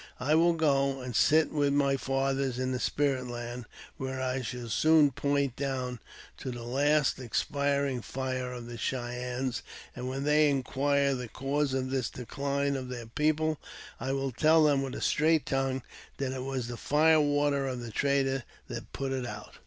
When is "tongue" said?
15.45-15.83